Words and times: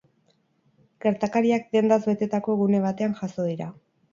Gertakariak 1.05 1.69
dendaz 1.77 2.01
betetako 2.07 2.59
gune 2.63 2.81
batean 2.87 3.17
jazo 3.21 3.47
dira. 3.53 3.71